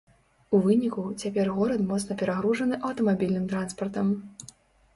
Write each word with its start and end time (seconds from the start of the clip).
У 0.55 0.59
выніку, 0.63 1.03
цяпер 1.25 1.51
горад 1.59 1.85
моцна 1.91 2.17
перагружаны 2.23 2.81
аўтамабільным 2.91 3.49
транспартам. 3.55 4.13